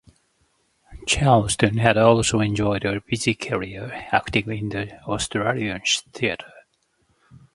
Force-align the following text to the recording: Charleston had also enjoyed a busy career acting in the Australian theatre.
Charleston 1.05 1.77
had 1.77 1.95
also 1.95 2.39
enjoyed 2.39 2.85
a 2.85 3.01
busy 3.01 3.35
career 3.35 3.91
acting 4.11 4.49
in 4.51 4.69
the 4.69 4.99
Australian 5.03 5.79
theatre. 6.11 6.51